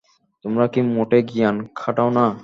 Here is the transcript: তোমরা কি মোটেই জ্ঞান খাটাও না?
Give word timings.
তোমরা 0.45 0.65
কি 0.73 0.79
মোটেই 0.89 1.23
জ্ঞান 1.29 1.55
খাটাও 1.75 2.09
না? 2.09 2.25